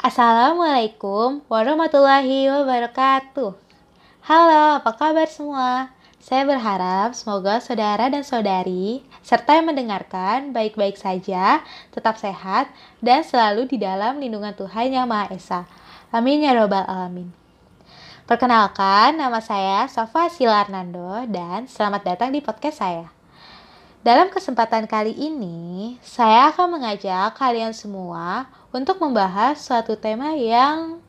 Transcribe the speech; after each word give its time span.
Assalamualaikum 0.00 1.44
warahmatullahi 1.44 2.48
wabarakatuh. 2.48 3.52
Halo, 4.24 4.80
apa 4.80 4.96
kabar 4.96 5.28
semua? 5.28 5.92
Saya 6.16 6.48
berharap 6.48 7.12
semoga 7.12 7.60
saudara 7.60 8.08
dan 8.08 8.24
saudari 8.24 9.04
serta 9.20 9.60
yang 9.60 9.68
mendengarkan 9.68 10.56
baik-baik 10.56 10.96
saja, 10.96 11.60
tetap 11.92 12.16
sehat, 12.16 12.72
dan 13.04 13.20
selalu 13.20 13.68
di 13.68 13.76
dalam 13.76 14.24
lindungan 14.24 14.56
Tuhan 14.56 14.88
Yang 14.88 15.04
Maha 15.04 15.26
Esa. 15.36 15.60
Amin 16.08 16.48
ya 16.48 16.56
Robbal 16.56 16.88
Alamin. 16.88 17.28
Perkenalkan, 18.24 19.20
nama 19.20 19.44
saya 19.44 19.84
Sofa 19.84 20.32
Silarnando 20.32 21.28
dan 21.28 21.68
selamat 21.68 22.16
datang 22.16 22.32
di 22.32 22.40
podcast 22.40 22.80
saya. 22.80 23.19
Dalam 24.00 24.32
kesempatan 24.32 24.88
kali 24.88 25.12
ini, 25.12 26.00
saya 26.00 26.48
akan 26.48 26.80
mengajak 26.80 27.36
kalian 27.36 27.76
semua 27.76 28.48
untuk 28.72 28.96
membahas 28.96 29.60
suatu 29.60 29.92
tema 29.92 30.32
yang 30.32 31.04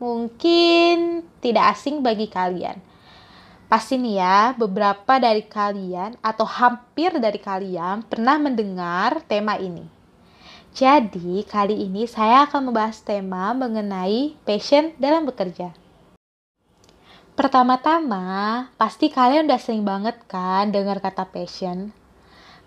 mungkin 0.00 1.28
tidak 1.44 1.76
asing 1.76 2.00
bagi 2.00 2.32
kalian. 2.32 2.80
Pasti 3.68 4.00
nih 4.00 4.16
ya, 4.16 4.56
beberapa 4.56 5.20
dari 5.20 5.44
kalian 5.44 6.16
atau 6.24 6.48
hampir 6.48 7.12
dari 7.20 7.36
kalian 7.36 8.00
pernah 8.00 8.40
mendengar 8.40 9.20
tema 9.28 9.60
ini. 9.60 9.84
Jadi, 10.72 11.44
kali 11.44 11.84
ini 11.84 12.08
saya 12.08 12.48
akan 12.48 12.72
membahas 12.72 13.04
tema 13.04 13.52
mengenai 13.52 14.40
passion 14.48 14.96
dalam 14.96 15.28
bekerja. 15.28 15.76
Pertama-tama, 17.36 18.72
pasti 18.80 19.12
kalian 19.12 19.52
udah 19.52 19.60
sering 19.60 19.84
banget 19.84 20.16
kan 20.24 20.72
dengar 20.72 20.96
kata 20.96 21.28
passion. 21.28 21.92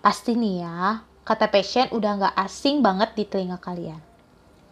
Pasti 0.06 0.38
nih 0.38 0.62
ya, 0.62 1.02
kata 1.26 1.50
passion 1.50 1.90
udah 1.90 2.10
nggak 2.14 2.34
asing 2.38 2.78
banget 2.78 3.18
di 3.18 3.26
telinga 3.26 3.58
kalian. 3.58 3.98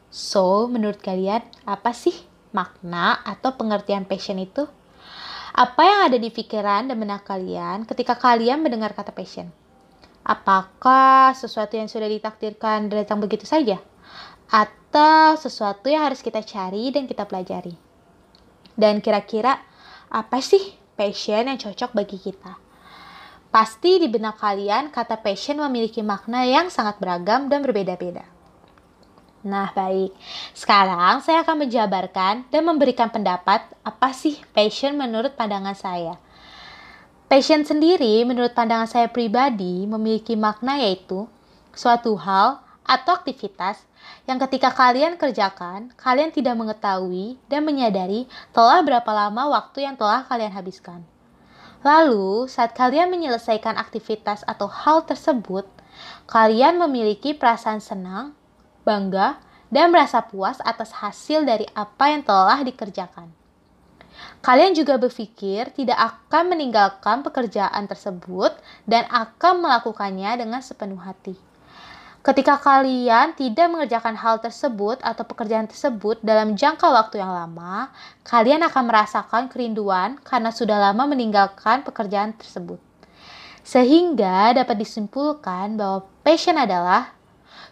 So, 0.06 0.70
menurut 0.70 1.02
kalian 1.02 1.42
apa 1.66 1.90
sih 1.90 2.14
makna 2.54 3.18
atau 3.26 3.58
pengertian 3.58 4.06
passion 4.06 4.38
itu? 4.38 4.62
Apa 5.50 5.82
yang 5.82 6.00
ada 6.06 6.22
di 6.22 6.30
pikiran 6.30 6.86
dan 6.86 6.94
benak 6.94 7.26
kalian 7.26 7.82
ketika 7.82 8.14
kalian 8.14 8.62
mendengar 8.62 8.94
kata 8.94 9.10
passion? 9.10 9.50
Apakah 10.22 11.34
sesuatu 11.34 11.74
yang 11.74 11.91
sudah 11.91 12.06
ditakdirkan 12.06 12.86
datang 12.86 13.19
begitu 13.19 13.42
saja? 13.42 13.82
Atau 14.46 15.34
sesuatu 15.34 15.91
yang 15.91 16.06
harus 16.06 16.22
kita 16.22 16.46
cari 16.46 16.94
dan 16.94 17.10
kita 17.10 17.26
pelajari? 17.26 17.74
Dan 18.78 19.02
kira-kira 19.02 19.58
apa 20.14 20.38
sih 20.38 20.78
passion 20.94 21.50
yang 21.50 21.58
cocok 21.58 21.91
bagi 21.91 22.22
kita? 22.22 22.63
Pasti 23.55 24.02
di 24.02 24.10
benak 24.10 24.42
kalian 24.42 24.91
kata 24.91 25.22
passion 25.22 25.62
memiliki 25.62 26.02
makna 26.02 26.42
yang 26.42 26.74
sangat 26.74 26.98
beragam 26.98 27.47
dan 27.47 27.62
berbeda-beda. 27.62 28.27
Nah, 29.47 29.70
baik. 29.70 30.10
Sekarang 30.58 31.22
saya 31.22 31.47
akan 31.47 31.62
menjabarkan 31.62 32.50
dan 32.50 32.62
memberikan 32.66 33.14
pendapat 33.14 33.62
apa 33.86 34.10
sih 34.10 34.42
passion 34.50 34.98
menurut 34.98 35.38
pandangan 35.38 35.78
saya. 35.78 36.19
Passion 37.30 37.62
sendiri 37.62 38.27
menurut 38.27 38.58
pandangan 38.58 38.91
saya 38.91 39.06
pribadi 39.06 39.86
memiliki 39.86 40.34
makna 40.34 40.82
yaitu 40.82 41.30
suatu 41.78 42.19
hal 42.19 42.58
atau 42.82 43.14
aktivitas 43.14 43.86
yang 44.27 44.42
ketika 44.42 44.75
kalian 44.75 45.14
kerjakan, 45.14 45.94
kalian 45.94 46.34
tidak 46.34 46.58
mengetahui 46.58 47.38
dan 47.47 47.62
menyadari 47.62 48.27
telah 48.50 48.82
berapa 48.82 49.10
lama 49.14 49.47
waktu 49.55 49.86
yang 49.86 49.94
telah 49.94 50.27
kalian 50.27 50.50
habiskan. 50.50 51.06
Lalu, 51.84 52.48
saat 52.48 52.72
kalian 52.72 53.12
menyelesaikan 53.12 53.77
aktivitas 53.77 54.40
atau 54.48 54.72
hal 54.72 55.04
tersebut, 55.04 55.68
kalian 56.24 56.80
memiliki 56.80 57.36
perasaan 57.36 57.84
senang, 57.84 58.32
bangga, 58.88 59.36
dan 59.68 59.92
merasa 59.92 60.24
puas 60.24 60.56
atas 60.64 60.96
hasil 60.96 61.44
dari 61.44 61.68
apa 61.76 62.08
yang 62.08 62.24
telah 62.24 62.64
dikerjakan. 62.64 63.28
Kalian 64.41 64.72
juga 64.72 64.96
berpikir 64.96 65.76
tidak 65.76 65.98
akan 66.00 66.56
meninggalkan 66.56 67.20
pekerjaan 67.20 67.84
tersebut 67.84 68.56
dan 68.88 69.04
akan 69.12 69.60
melakukannya 69.60 70.41
dengan 70.41 70.64
sepenuh 70.64 71.00
hati. 71.00 71.36
Ketika 72.24 72.56
kalian 72.56 73.36
tidak 73.36 73.68
mengerjakan 73.68 74.16
hal 74.16 74.40
tersebut 74.40 74.96
atau 75.04 75.28
pekerjaan 75.28 75.68
tersebut 75.68 76.24
dalam 76.24 76.56
jangka 76.56 76.88
waktu 76.88 77.20
yang 77.20 77.28
lama, 77.28 77.92
kalian 78.24 78.64
akan 78.64 78.88
merasakan 78.88 79.52
kerinduan 79.52 80.16
karena 80.24 80.48
sudah 80.48 80.80
lama 80.80 81.04
meninggalkan 81.04 81.84
pekerjaan 81.84 82.32
tersebut. 82.32 82.80
Sehingga 83.60 84.56
dapat 84.56 84.72
disimpulkan 84.80 85.76
bahwa 85.76 86.08
passion 86.24 86.56
adalah 86.56 87.12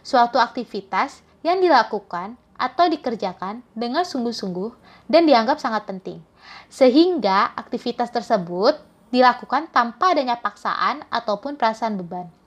suatu 0.05 0.37
aktivitas 0.37 1.25
yang 1.41 1.57
dilakukan 1.57 2.37
atau 2.53 2.85
dikerjakan 2.93 3.65
dengan 3.73 4.05
sungguh-sungguh 4.05 4.69
dan 5.09 5.25
dianggap 5.25 5.57
sangat 5.57 5.89
penting. 5.89 6.21
Sehingga 6.69 7.57
aktivitas 7.57 8.13
tersebut 8.13 8.77
dilakukan 9.09 9.73
tanpa 9.73 10.13
adanya 10.13 10.37
paksaan 10.37 11.01
ataupun 11.09 11.57
perasaan 11.57 11.97
beban. 11.97 12.42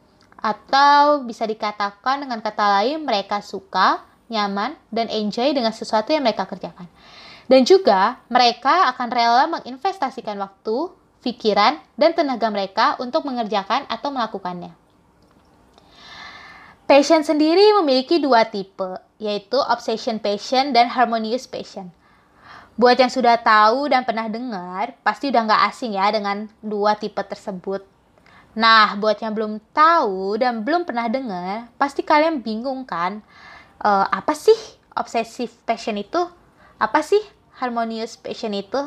Atau 0.47 1.27
bisa 1.27 1.43
dikatakan 1.43 2.23
dengan 2.23 2.39
kata 2.39 2.79
lain 2.79 3.03
mereka 3.03 3.43
suka, 3.43 4.07
nyaman, 4.31 4.79
dan 4.95 5.11
enjoy 5.11 5.51
dengan 5.51 5.75
sesuatu 5.75 6.15
yang 6.15 6.23
mereka 6.23 6.47
kerjakan. 6.47 6.87
Dan 7.51 7.67
juga 7.67 8.23
mereka 8.31 8.87
akan 8.95 9.09
rela 9.11 9.51
menginvestasikan 9.51 10.39
waktu, 10.39 10.95
pikiran, 11.27 11.83
dan 11.99 12.15
tenaga 12.15 12.47
mereka 12.47 12.95
untuk 13.03 13.27
mengerjakan 13.27 13.91
atau 13.91 14.15
melakukannya. 14.15 14.71
Passion 16.87 17.27
sendiri 17.27 17.75
memiliki 17.83 18.23
dua 18.23 18.47
tipe, 18.47 19.03
yaitu 19.19 19.59
obsession 19.67 20.23
passion 20.23 20.71
dan 20.71 20.87
harmonious 20.87 21.51
passion. 21.51 21.91
Buat 22.79 23.03
yang 23.03 23.11
sudah 23.11 23.43
tahu 23.43 23.91
dan 23.91 24.07
pernah 24.07 24.31
dengar, 24.31 24.95
pasti 25.03 25.35
udah 25.35 25.43
nggak 25.43 25.63
asing 25.75 25.99
ya 25.99 26.07
dengan 26.15 26.47
dua 26.63 26.95
tipe 26.95 27.19
tersebut. 27.19 27.96
Nah, 28.57 28.97
buat 28.97 29.21
yang 29.21 29.37
belum 29.37 29.61
tahu 29.77 30.41
dan 30.41 30.65
belum 30.65 30.89
pernah 30.89 31.13
dengar, 31.13 31.69
pasti 31.77 32.01
kalian 32.01 32.41
bingung 32.41 32.89
kan? 32.89 33.21
Uh, 33.77 34.09
apa 34.09 34.33
sih 34.33 34.57
obsessive 34.97 35.53
passion 35.69 36.01
itu? 36.01 36.25
Apa 36.81 37.05
sih 37.05 37.21
harmonious 37.61 38.17
passion 38.17 38.57
itu? 38.57 38.81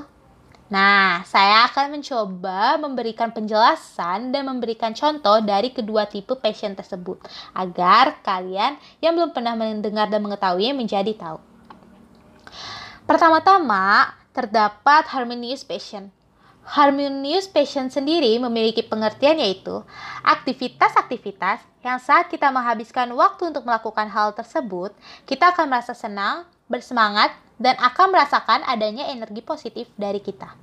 Nah, 0.74 1.22
saya 1.25 1.69
akan 1.69 2.02
mencoba 2.02 2.81
memberikan 2.81 3.30
penjelasan 3.30 4.34
dan 4.34 4.46
memberikan 4.46 4.94
contoh 4.97 5.38
dari 5.41 5.69
kedua 5.69 6.09
tipe 6.09 6.34
passion 6.38 6.74
tersebut 6.74 7.22
agar 7.53 8.25
kalian 8.25 8.78
yang 9.01 9.13
belum 9.18 9.38
pernah 9.38 9.53
mendengar 9.53 10.09
dan 10.09 10.25
mengetahui 10.25 10.74
menjadi 10.74 11.13
tahu. 11.13 11.38
Pertama-tama, 13.06 14.13
terdapat 14.34 15.09
harmonious 15.09 15.66
passion. 15.66 16.13
Harmonious 16.69 17.50
passion 17.50 17.90
sendiri 17.90 18.38
memiliki 18.38 18.85
pengertian 18.85 19.41
yaitu 19.41 19.81
aktivitas-aktivitas 20.22 21.66
yang 21.81 21.97
saat 21.97 22.30
kita 22.30 22.53
menghabiskan 22.53 23.09
waktu 23.18 23.50
untuk 23.50 23.66
melakukan 23.66 24.06
hal 24.06 24.38
tersebut, 24.38 24.94
kita 25.25 25.50
akan 25.50 25.66
merasa 25.66 25.97
senang, 25.97 26.46
bersemangat, 26.69 27.34
dan 27.57 27.74
akan 27.81 28.13
merasakan 28.13 28.62
adanya 28.69 29.09
energi 29.09 29.41
positif 29.41 29.90
dari 29.97 30.22
kita. 30.22 30.53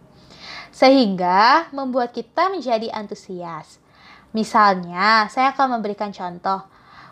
Sehingga 0.70 1.74
membuat 1.74 2.14
kita 2.14 2.54
menjadi 2.54 2.86
antusias. 2.94 3.82
Misalnya, 4.30 5.26
saya 5.26 5.58
akan 5.58 5.82
memberikan 5.82 6.14
contoh. 6.14 6.62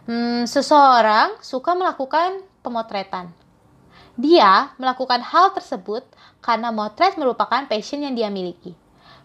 Hmm, 0.06 0.46
seseorang 0.46 1.34
suka 1.42 1.74
melakukan 1.74 2.46
pemotretan. 2.62 3.34
Dia 4.14 4.70
melakukan 4.78 5.18
hal 5.18 5.50
tersebut 5.50 6.06
karena 6.38 6.70
motret 6.70 7.18
merupakan 7.18 7.66
passion 7.66 8.06
yang 8.06 8.14
dia 8.14 8.30
miliki 8.30 8.83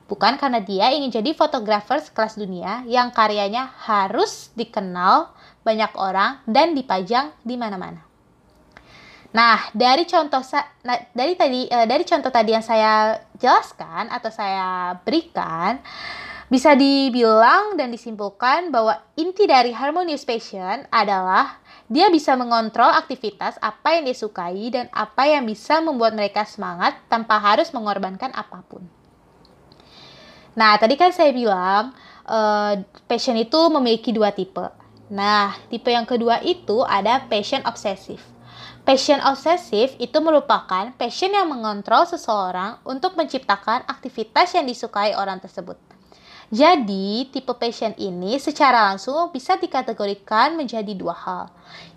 bukan 0.09 0.41
karena 0.41 0.57
dia 0.59 0.89
ingin 0.89 1.13
jadi 1.13 1.37
fotografer 1.37 2.01
sekelas 2.01 2.35
dunia 2.35 2.81
yang 2.89 3.13
karyanya 3.13 3.69
harus 3.85 4.49
dikenal 4.57 5.29
banyak 5.61 5.93
orang 5.93 6.41
dan 6.49 6.73
dipajang 6.73 7.29
di 7.45 7.55
mana-mana. 7.55 8.01
Nah, 9.29 9.69
dari 9.77 10.09
contoh 10.09 10.41
nah, 10.81 10.97
dari 11.13 11.37
tadi 11.37 11.69
uh, 11.69 11.85
dari 11.85 12.01
contoh 12.01 12.33
tadi 12.33 12.57
yang 12.57 12.65
saya 12.65 13.21
jelaskan 13.37 14.09
atau 14.09 14.33
saya 14.33 14.97
berikan 15.05 15.77
bisa 16.49 16.73
dibilang 16.73 17.77
dan 17.77 17.93
disimpulkan 17.93 18.73
bahwa 18.73 18.97
inti 19.13 19.45
dari 19.45 19.69
harmonious 19.69 20.25
passion 20.25 20.81
adalah 20.89 21.61
dia 21.85 22.09
bisa 22.09 22.33
mengontrol 22.33 22.89
aktivitas 22.89 23.61
apa 23.61 24.01
yang 24.01 24.09
disukai 24.09 24.73
dan 24.73 24.89
apa 24.89 25.29
yang 25.29 25.45
bisa 25.45 25.77
membuat 25.77 26.17
mereka 26.17 26.49
semangat 26.49 26.97
tanpa 27.05 27.37
harus 27.37 27.69
mengorbankan 27.69 28.33
apa 28.33 28.65
pun. 28.65 28.81
Nah, 30.59 30.75
tadi 30.75 30.99
kan 30.99 31.15
saya 31.15 31.31
bilang 31.31 31.95
uh, 32.27 32.75
passion 33.07 33.39
itu 33.39 33.71
memiliki 33.71 34.11
dua 34.11 34.35
tipe. 34.35 34.67
Nah, 35.07 35.55
tipe 35.71 35.87
yang 35.87 36.03
kedua 36.03 36.43
itu 36.43 36.83
ada 36.83 37.23
passion 37.31 37.63
obsesif. 37.63 38.19
Passion 38.83 39.23
obsesif 39.23 39.95
itu 40.03 40.19
merupakan 40.19 40.91
passion 40.99 41.31
yang 41.31 41.47
mengontrol 41.47 42.03
seseorang 42.03 42.75
untuk 42.83 43.15
menciptakan 43.15 43.87
aktivitas 43.87 44.51
yang 44.51 44.67
disukai 44.67 45.15
orang 45.15 45.39
tersebut. 45.39 45.79
Jadi, 46.51 47.29
tipe 47.31 47.55
passion 47.55 47.95
ini 47.95 48.35
secara 48.35 48.91
langsung 48.91 49.31
bisa 49.31 49.55
dikategorikan 49.55 50.59
menjadi 50.59 50.91
dua 50.91 51.15
hal, 51.15 51.45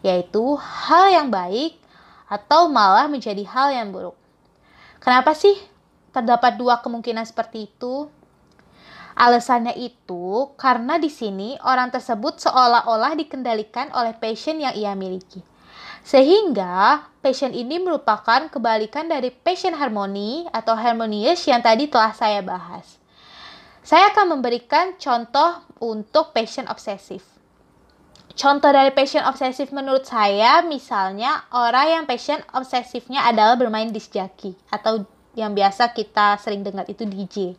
yaitu 0.07 0.55
hal 0.61 1.11
yang 1.11 1.35
baik 1.35 1.83
atau 2.31 2.71
malah 2.71 3.11
menjadi 3.11 3.43
hal 3.43 3.75
yang 3.75 3.91
buruk. 3.91 4.15
Kenapa 5.03 5.35
sih 5.35 5.57
terdapat 6.15 6.55
dua 6.61 6.79
kemungkinan 6.79 7.27
seperti 7.27 7.67
itu? 7.67 8.07
Alasannya 9.13 9.77
itu 9.77 10.53
karena 10.57 10.97
di 10.97 11.13
sini 11.13 11.61
orang 11.63 11.93
tersebut 11.93 12.41
seolah-olah 12.41 13.13
dikendalikan 13.17 13.93
oleh 13.93 14.17
passion 14.17 14.57
yang 14.57 14.73
ia 14.73 14.97
miliki. 14.97 15.45
Sehingga 16.03 17.07
passion 17.23 17.55
ini 17.55 17.79
merupakan 17.79 18.51
kebalikan 18.51 19.07
dari 19.07 19.31
passion 19.31 19.77
harmoni 19.79 20.51
atau 20.51 20.75
harmonious 20.75 21.47
yang 21.47 21.63
tadi 21.63 21.87
telah 21.87 22.11
saya 22.11 22.43
bahas. 22.43 22.99
Saya 23.87 24.11
akan 24.15 24.39
memberikan 24.39 24.99
contoh 24.99 25.63
untuk 25.79 26.35
passion 26.35 26.67
obsesif. 26.67 27.23
Contoh 28.33 28.73
dari 28.73 28.91
passion 28.97 29.23
obsesif 29.29 29.71
menurut 29.77 30.09
saya 30.09 30.65
misalnya 30.65 31.45
orang 31.53 32.01
yang 32.01 32.05
passion 32.09 32.41
obsesifnya 32.57 33.29
adalah 33.29 33.61
bermain 33.61 33.93
disc 33.93 34.09
jockey 34.09 34.57
atau 34.73 35.05
yang 35.37 35.53
biasa 35.53 35.93
kita 35.93 36.41
sering 36.41 36.65
dengar 36.65 36.89
itu 36.89 37.05
DJ. 37.05 37.55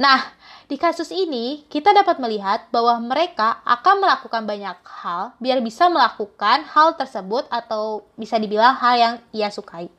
Nah, 0.00 0.39
di 0.70 0.78
kasus 0.78 1.10
ini, 1.10 1.66
kita 1.66 1.90
dapat 1.90 2.22
melihat 2.22 2.70
bahwa 2.70 2.94
mereka 3.02 3.58
akan 3.66 4.06
melakukan 4.06 4.46
banyak 4.46 4.78
hal 4.86 5.34
biar 5.42 5.58
bisa 5.58 5.90
melakukan 5.90 6.62
hal 6.62 6.94
tersebut 6.94 7.50
atau 7.50 8.06
bisa 8.14 8.38
dibilang 8.38 8.78
hal 8.78 8.94
yang 8.94 9.14
ia 9.34 9.50
sukai. 9.50 9.90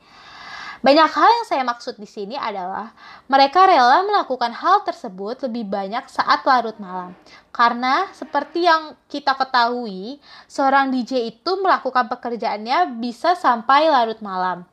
Banyak 0.80 1.12
hal 1.12 1.30
yang 1.30 1.46
saya 1.46 1.64
maksud 1.68 2.00
di 2.00 2.08
sini 2.08 2.40
adalah 2.40 2.96
mereka 3.28 3.68
rela 3.68 4.02
melakukan 4.08 4.56
hal 4.56 4.88
tersebut 4.88 5.44
lebih 5.44 5.68
banyak 5.68 6.08
saat 6.08 6.40
larut 6.48 6.80
malam. 6.80 7.14
Karena 7.52 8.08
seperti 8.16 8.64
yang 8.64 8.96
kita 9.12 9.36
ketahui, 9.36 10.24
seorang 10.48 10.88
DJ 10.88 11.36
itu 11.36 11.52
melakukan 11.60 12.08
pekerjaannya 12.08 12.96
bisa 12.98 13.36
sampai 13.36 13.92
larut 13.92 14.24
malam. 14.24 14.64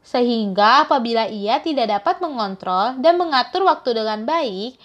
Sehingga 0.00 0.88
apabila 0.88 1.28
ia 1.28 1.60
tidak 1.60 1.92
dapat 1.92 2.24
mengontrol 2.24 2.98
dan 2.98 3.20
mengatur 3.20 3.62
waktu 3.62 3.94
dengan 3.94 4.26
baik, 4.26 4.80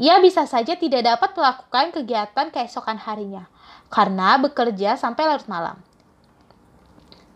ia 0.00 0.16
bisa 0.24 0.48
saja 0.48 0.72
tidak 0.80 1.04
dapat 1.04 1.36
melakukan 1.36 1.92
kegiatan 1.92 2.48
keesokan 2.48 2.96
harinya 2.96 3.44
karena 3.92 4.40
bekerja 4.40 4.96
sampai 4.96 5.28
larut 5.28 5.44
malam. 5.44 5.76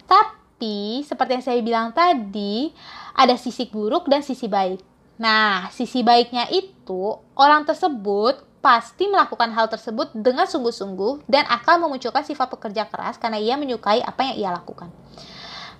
Tapi, 0.08 1.04
seperti 1.04 1.30
yang 1.36 1.44
saya 1.44 1.60
bilang 1.60 1.92
tadi, 1.92 2.72
ada 3.12 3.36
sisi 3.36 3.68
buruk 3.68 4.08
dan 4.08 4.24
sisi 4.24 4.48
baik. 4.48 4.80
Nah, 5.20 5.68
sisi 5.68 6.00
baiknya 6.00 6.48
itu 6.48 7.20
orang 7.36 7.68
tersebut 7.68 8.40
pasti 8.64 9.12
melakukan 9.12 9.52
hal 9.52 9.68
tersebut 9.68 10.16
dengan 10.16 10.48
sungguh-sungguh 10.48 11.28
dan 11.28 11.44
akan 11.44 11.84
memunculkan 11.84 12.24
sifat 12.24 12.48
pekerja 12.48 12.88
keras 12.88 13.20
karena 13.20 13.36
ia 13.36 13.60
menyukai 13.60 14.00
apa 14.00 14.32
yang 14.32 14.36
ia 14.40 14.50
lakukan. 14.56 14.88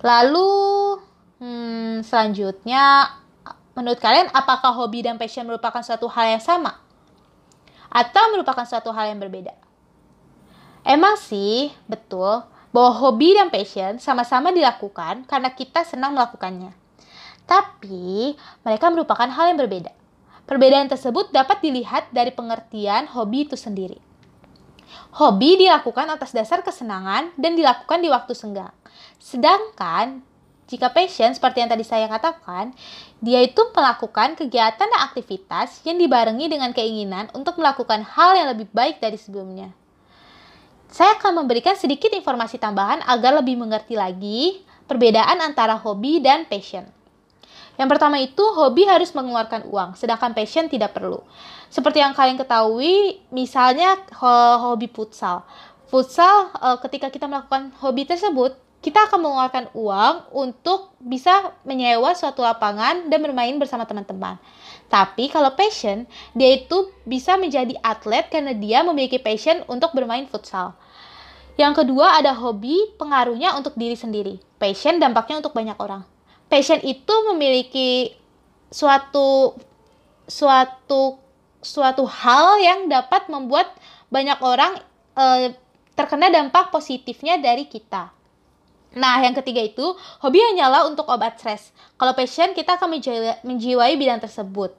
Lalu, 0.04 0.52
hmm, 1.40 2.04
selanjutnya 2.04 3.08
Menurut 3.74 3.98
kalian, 3.98 4.30
apakah 4.30 4.70
hobi 4.70 5.02
dan 5.02 5.18
passion 5.18 5.46
merupakan 5.46 5.82
suatu 5.82 6.06
hal 6.06 6.38
yang 6.38 6.42
sama? 6.42 6.78
Atau 7.90 8.34
merupakan 8.34 8.62
suatu 8.62 8.94
hal 8.94 9.10
yang 9.10 9.18
berbeda? 9.18 9.54
Emang 10.86 11.18
sih, 11.18 11.74
betul, 11.90 12.46
bahwa 12.70 12.90
hobi 12.94 13.34
dan 13.34 13.50
passion 13.50 13.98
sama-sama 13.98 14.54
dilakukan 14.54 15.26
karena 15.26 15.50
kita 15.54 15.82
senang 15.82 16.14
melakukannya. 16.14 16.74
Tapi, 17.44 18.34
mereka 18.62 18.90
merupakan 18.90 19.26
hal 19.26 19.54
yang 19.54 19.58
berbeda. 19.58 19.92
Perbedaan 20.44 20.90
tersebut 20.92 21.32
dapat 21.32 21.64
dilihat 21.64 22.12
dari 22.12 22.30
pengertian 22.30 23.08
hobi 23.10 23.48
itu 23.48 23.56
sendiri. 23.56 23.96
Hobi 25.16 25.56
dilakukan 25.56 26.10
atas 26.10 26.34
dasar 26.34 26.60
kesenangan 26.60 27.32
dan 27.38 27.54
dilakukan 27.54 28.02
di 28.02 28.10
waktu 28.12 28.34
senggang. 28.36 28.74
Sedangkan 29.16 30.26
jika 30.64 30.88
passion, 30.88 31.28
seperti 31.36 31.60
yang 31.60 31.68
tadi 31.68 31.84
saya 31.84 32.08
katakan, 32.08 32.72
dia 33.20 33.44
itu 33.44 33.60
melakukan 33.76 34.32
kegiatan 34.32 34.88
dan 34.88 35.00
aktivitas 35.04 35.84
yang 35.84 36.00
dibarengi 36.00 36.48
dengan 36.48 36.72
keinginan 36.72 37.28
untuk 37.36 37.60
melakukan 37.60 38.00
hal 38.00 38.32
yang 38.32 38.48
lebih 38.48 38.72
baik 38.72 38.96
dari 38.96 39.20
sebelumnya. 39.20 39.76
Saya 40.88 41.20
akan 41.20 41.44
memberikan 41.44 41.76
sedikit 41.76 42.08
informasi 42.16 42.56
tambahan 42.56 43.04
agar 43.04 43.36
lebih 43.44 43.60
mengerti 43.60 43.92
lagi 43.92 44.64
perbedaan 44.88 45.42
antara 45.44 45.76
hobi 45.76 46.24
dan 46.24 46.48
passion. 46.48 46.88
Yang 47.74 47.88
pertama 47.90 48.16
itu, 48.22 48.40
hobi 48.54 48.86
harus 48.86 49.10
mengeluarkan 49.12 49.68
uang, 49.68 49.98
sedangkan 49.98 50.32
passion 50.32 50.70
tidak 50.70 50.94
perlu. 50.94 51.20
Seperti 51.68 52.00
yang 52.00 52.14
kalian 52.14 52.38
ketahui, 52.38 53.20
misalnya 53.34 53.98
hobi 54.62 54.86
futsal. 54.86 55.42
Futsal, 55.90 56.54
eh, 56.54 56.78
ketika 56.86 57.10
kita 57.10 57.26
melakukan 57.26 57.74
hobi 57.82 58.06
tersebut, 58.06 58.63
kita 58.84 59.08
akan 59.08 59.24
mengeluarkan 59.24 59.64
uang 59.72 60.28
untuk 60.36 60.92
bisa 61.00 61.56
menyewa 61.64 62.12
suatu 62.12 62.44
lapangan 62.44 63.08
dan 63.08 63.24
bermain 63.24 63.56
bersama 63.56 63.88
teman-teman. 63.88 64.36
Tapi 64.92 65.32
kalau 65.32 65.56
passion, 65.56 66.04
dia 66.36 66.60
itu 66.60 66.92
bisa 67.08 67.40
menjadi 67.40 67.72
atlet 67.80 68.28
karena 68.28 68.52
dia 68.52 68.84
memiliki 68.84 69.16
passion 69.16 69.64
untuk 69.72 69.96
bermain 69.96 70.28
futsal. 70.28 70.76
Yang 71.56 71.80
kedua 71.80 72.20
ada 72.20 72.36
hobi, 72.36 72.92
pengaruhnya 73.00 73.56
untuk 73.56 73.72
diri 73.80 73.96
sendiri. 73.96 74.36
Passion 74.60 75.00
dampaknya 75.00 75.40
untuk 75.40 75.56
banyak 75.56 75.80
orang. 75.80 76.04
Passion 76.52 76.76
itu 76.84 77.14
memiliki 77.32 78.12
suatu 78.68 79.56
suatu 80.28 81.24
suatu 81.64 82.04
hal 82.04 82.60
yang 82.60 82.92
dapat 82.92 83.32
membuat 83.32 83.72
banyak 84.12 84.36
orang 84.44 84.76
eh, 85.16 85.56
terkena 85.96 86.28
dampak 86.28 86.68
positifnya 86.68 87.40
dari 87.40 87.64
kita. 87.64 88.12
Nah, 88.94 89.18
yang 89.22 89.34
ketiga 89.34 89.58
itu, 89.58 89.82
hobi 90.22 90.38
hanyalah 90.38 90.86
untuk 90.86 91.10
obat 91.10 91.38
stres. 91.42 91.74
Kalau 91.98 92.14
passion, 92.14 92.54
kita 92.54 92.78
akan 92.78 92.94
menjiwai 93.42 93.94
bidang 93.98 94.22
tersebut. 94.22 94.70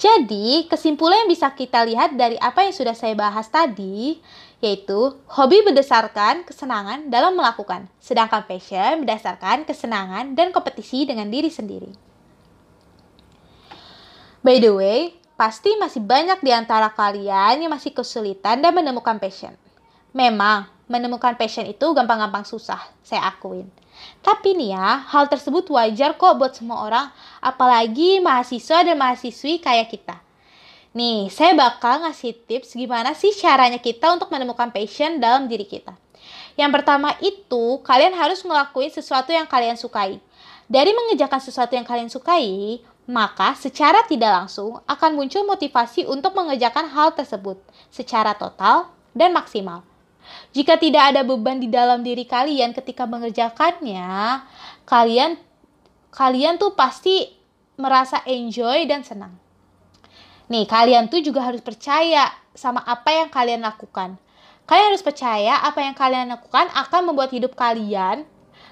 Jadi, 0.00 0.64
kesimpulan 0.64 1.24
yang 1.24 1.30
bisa 1.30 1.52
kita 1.52 1.84
lihat 1.84 2.16
dari 2.16 2.40
apa 2.40 2.64
yang 2.64 2.72
sudah 2.72 2.96
saya 2.96 3.12
bahas 3.12 3.52
tadi, 3.52 4.16
yaitu 4.64 5.12
hobi 5.28 5.60
berdasarkan 5.60 6.48
kesenangan 6.48 7.12
dalam 7.12 7.36
melakukan, 7.36 7.84
sedangkan 8.00 8.48
passion 8.48 9.04
berdasarkan 9.04 9.68
kesenangan 9.68 10.32
dan 10.32 10.56
kompetisi 10.56 11.04
dengan 11.04 11.28
diri 11.28 11.52
sendiri. 11.52 11.92
By 14.40 14.56
the 14.56 14.72
way, 14.72 15.20
pasti 15.36 15.76
masih 15.76 16.00
banyak 16.00 16.40
di 16.40 16.48
antara 16.48 16.88
kalian 16.96 17.60
yang 17.60 17.72
masih 17.72 17.92
kesulitan 17.92 18.64
dan 18.64 18.72
menemukan 18.72 19.20
passion. 19.20 19.52
Memang, 20.16 20.64
menemukan 20.90 21.38
passion 21.38 21.70
itu 21.70 21.86
gampang-gampang 21.94 22.42
susah, 22.42 22.82
saya 23.06 23.30
akuin. 23.30 23.70
Tapi 24.26 24.58
nih 24.58 24.74
ya, 24.74 25.06
hal 25.06 25.30
tersebut 25.30 25.70
wajar 25.70 26.18
kok 26.18 26.34
buat 26.34 26.58
semua 26.58 26.82
orang, 26.82 27.06
apalagi 27.38 28.18
mahasiswa 28.18 28.82
dan 28.82 28.98
mahasiswi 28.98 29.62
kayak 29.62 29.94
kita. 29.94 30.18
Nih, 30.90 31.30
saya 31.30 31.54
bakal 31.54 32.02
ngasih 32.02 32.34
tips 32.50 32.74
gimana 32.74 33.14
sih 33.14 33.30
caranya 33.30 33.78
kita 33.78 34.10
untuk 34.10 34.34
menemukan 34.34 34.74
passion 34.74 35.22
dalam 35.22 35.46
diri 35.46 35.62
kita. 35.62 35.94
Yang 36.58 36.82
pertama 36.82 37.14
itu, 37.22 37.78
kalian 37.86 38.10
harus 38.18 38.42
ngelakuin 38.42 38.90
sesuatu 38.90 39.30
yang 39.30 39.46
kalian 39.46 39.78
sukai. 39.78 40.18
Dari 40.66 40.90
mengerjakan 40.90 41.38
sesuatu 41.38 41.78
yang 41.78 41.86
kalian 41.86 42.10
sukai, 42.10 42.82
maka 43.06 43.54
secara 43.54 44.02
tidak 44.06 44.30
langsung 44.34 44.82
akan 44.86 45.10
muncul 45.14 45.46
motivasi 45.46 46.06
untuk 46.10 46.34
mengerjakan 46.34 46.90
hal 46.90 47.14
tersebut 47.14 47.62
secara 47.94 48.34
total 48.34 48.90
dan 49.14 49.30
maksimal. 49.30 49.89
Jika 50.50 50.78
tidak 50.82 51.14
ada 51.14 51.22
beban 51.22 51.62
di 51.62 51.70
dalam 51.70 52.02
diri 52.02 52.26
kalian 52.26 52.74
ketika 52.74 53.06
mengerjakannya, 53.06 54.42
kalian 54.82 55.38
kalian 56.10 56.58
tuh 56.58 56.74
pasti 56.74 57.30
merasa 57.78 58.18
enjoy 58.26 58.84
dan 58.90 59.06
senang. 59.06 59.34
Nih, 60.50 60.66
kalian 60.66 61.06
tuh 61.06 61.22
juga 61.22 61.46
harus 61.46 61.62
percaya 61.62 62.26
sama 62.58 62.82
apa 62.82 63.14
yang 63.14 63.30
kalian 63.30 63.62
lakukan. 63.62 64.18
Kalian 64.66 64.94
harus 64.94 65.06
percaya 65.06 65.62
apa 65.62 65.86
yang 65.86 65.94
kalian 65.94 66.34
lakukan 66.34 66.66
akan 66.74 67.10
membuat 67.10 67.30
hidup 67.30 67.54
kalian 67.54 68.26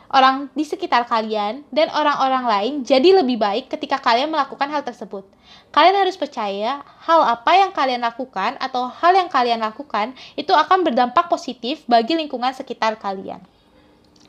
orang 0.09 0.49
di 0.57 0.65
sekitar 0.65 1.05
kalian 1.05 1.65
dan 1.69 1.93
orang-orang 1.93 2.45
lain 2.49 2.73
jadi 2.85 3.21
lebih 3.21 3.37
baik 3.37 3.69
ketika 3.69 4.01
kalian 4.01 4.33
melakukan 4.33 4.69
hal 4.73 4.81
tersebut. 4.81 5.29
Kalian 5.69 5.97
harus 6.01 6.17
percaya 6.17 6.81
hal 7.05 7.21
apa 7.25 7.53
yang 7.57 7.71
kalian 7.73 8.01
lakukan 8.01 8.57
atau 8.57 8.89
hal 8.89 9.13
yang 9.13 9.29
kalian 9.29 9.61
lakukan 9.61 10.17
itu 10.37 10.53
akan 10.53 10.85
berdampak 10.85 11.29
positif 11.29 11.85
bagi 11.85 12.17
lingkungan 12.17 12.57
sekitar 12.57 12.97
kalian. 12.97 13.41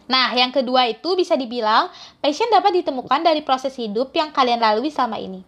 Nah, 0.09 0.33
yang 0.33 0.49
kedua 0.49 0.89
itu 0.89 1.13
bisa 1.13 1.37
dibilang 1.37 1.85
passion 2.17 2.49
dapat 2.49 2.81
ditemukan 2.81 3.21
dari 3.21 3.45
proses 3.45 3.77
hidup 3.77 4.09
yang 4.17 4.33
kalian 4.33 4.57
lalui 4.57 4.89
selama 4.89 5.21
ini. 5.21 5.45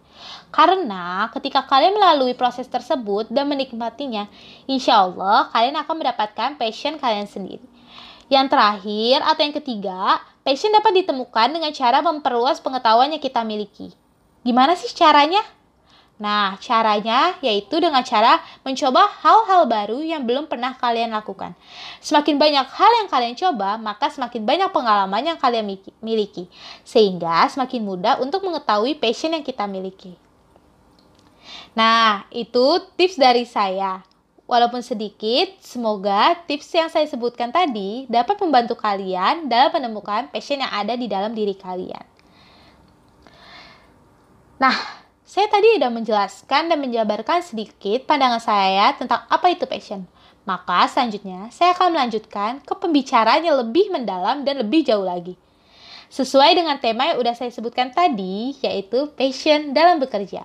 Karena 0.54 1.26
ketika 1.34 1.66
kalian 1.66 1.98
melalui 1.98 2.38
proses 2.38 2.70
tersebut 2.70 3.26
dan 3.26 3.50
menikmatinya, 3.50 4.30
insya 4.70 5.02
Allah 5.02 5.50
kalian 5.50 5.74
akan 5.82 5.94
mendapatkan 5.98 6.50
passion 6.62 6.94
kalian 6.94 7.26
sendiri. 7.26 7.71
Yang 8.30 8.46
terakhir 8.54 9.18
atau 9.26 9.42
yang 9.42 9.56
ketiga, 9.56 10.00
passion 10.46 10.74
dapat 10.74 11.02
ditemukan 11.02 11.48
dengan 11.54 11.72
cara 11.74 11.98
memperluas 12.04 12.62
pengetahuan 12.62 13.10
yang 13.10 13.22
kita 13.22 13.42
miliki. 13.42 13.94
Gimana 14.42 14.74
sih 14.74 14.90
caranya? 14.90 15.42
Nah, 16.22 16.54
caranya 16.62 17.34
yaitu 17.42 17.82
dengan 17.82 17.98
cara 18.06 18.38
mencoba 18.62 19.10
hal-hal 19.26 19.66
baru 19.66 20.06
yang 20.06 20.22
belum 20.22 20.46
pernah 20.46 20.70
kalian 20.78 21.10
lakukan. 21.10 21.50
Semakin 21.98 22.38
banyak 22.38 22.62
hal 22.62 22.90
yang 23.02 23.08
kalian 23.10 23.34
coba, 23.34 23.74
maka 23.74 24.06
semakin 24.06 24.46
banyak 24.46 24.70
pengalaman 24.70 25.34
yang 25.34 25.38
kalian 25.40 25.66
miliki, 25.98 26.46
sehingga 26.86 27.50
semakin 27.50 27.82
mudah 27.82 28.14
untuk 28.22 28.46
mengetahui 28.46 29.02
passion 29.02 29.34
yang 29.34 29.42
kita 29.42 29.66
miliki. 29.66 30.14
Nah, 31.74 32.28
itu 32.30 32.78
tips 32.94 33.18
dari 33.18 33.42
saya. 33.42 34.06
Walaupun 34.52 34.84
sedikit, 34.84 35.48
semoga 35.64 36.36
tips 36.44 36.76
yang 36.76 36.92
saya 36.92 37.08
sebutkan 37.08 37.48
tadi 37.48 38.04
dapat 38.04 38.36
membantu 38.36 38.76
kalian 38.76 39.48
dalam 39.48 39.72
menemukan 39.72 40.28
passion 40.28 40.60
yang 40.60 40.68
ada 40.68 40.92
di 40.92 41.08
dalam 41.08 41.32
diri 41.32 41.56
kalian. 41.56 42.04
Nah, 44.60 44.76
saya 45.24 45.48
tadi 45.48 45.80
sudah 45.80 45.88
menjelaskan 45.88 46.68
dan 46.68 46.76
menjabarkan 46.84 47.40
sedikit 47.40 48.04
pandangan 48.04 48.44
saya 48.44 48.92
tentang 48.92 49.24
apa 49.24 49.48
itu 49.48 49.64
passion. 49.64 50.04
Maka 50.44 50.84
selanjutnya 50.84 51.48
saya 51.48 51.72
akan 51.72 51.96
melanjutkan 51.96 52.60
ke 52.60 52.76
pembicaraan 52.76 53.48
yang 53.48 53.56
lebih 53.56 53.88
mendalam 53.88 54.44
dan 54.44 54.60
lebih 54.60 54.84
jauh 54.84 55.08
lagi. 55.08 55.32
Sesuai 56.12 56.60
dengan 56.60 56.76
tema 56.76 57.08
yang 57.08 57.16
sudah 57.16 57.32
saya 57.32 57.48
sebutkan 57.48 57.88
tadi, 57.88 58.52
yaitu 58.60 59.08
passion 59.16 59.72
dalam 59.72 59.96
bekerja. 59.96 60.44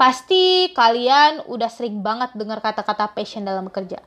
Pasti 0.00 0.72
kalian 0.72 1.44
udah 1.44 1.68
sering 1.68 2.00
banget 2.00 2.32
dengar 2.32 2.64
kata-kata 2.64 3.12
passion 3.12 3.44
dalam 3.44 3.68
bekerja. 3.68 4.00